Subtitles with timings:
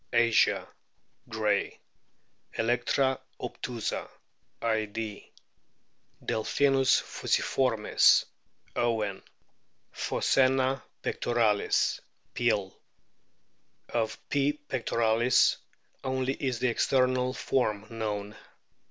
[0.13, 0.67] asia,
[1.29, 1.77] Gray;
[2.57, 4.09] Electra obtusa,
[4.59, 5.31] Id.;
[6.25, 8.25] Delphinus fusiformis,
[8.75, 9.23] Owen; P
[9.93, 11.99] hoc ana pectoralis,
[12.33, 12.73] Peale;
[13.89, 14.53] of P.
[14.67, 15.57] pectoralis
[16.03, 18.35] only is the external form known.